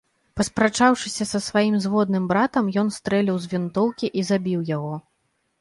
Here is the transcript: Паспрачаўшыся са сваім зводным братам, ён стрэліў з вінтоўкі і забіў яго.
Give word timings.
Паспрачаўшыся 0.39 1.27
са 1.31 1.41
сваім 1.49 1.75
зводным 1.85 2.25
братам, 2.33 2.71
ён 2.85 2.91
стрэліў 2.97 3.37
з 3.45 3.55
вінтоўкі 3.55 4.11
і 4.23 4.25
забіў 4.31 4.65
яго. 4.77 4.95